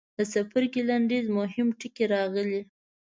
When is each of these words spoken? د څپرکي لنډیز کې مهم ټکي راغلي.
د 0.17 0.19
څپرکي 0.31 0.81
لنډیز 0.89 1.25
کې 1.29 1.33
مهم 1.39 1.67
ټکي 1.79 2.05
راغلي. 2.13 2.61